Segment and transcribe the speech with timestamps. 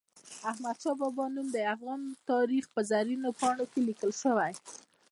[0.27, 2.01] د احمد شاه بابا نوم د افغان
[2.31, 4.51] تاریخ په زرینو پاڼو کې لیکل سوی.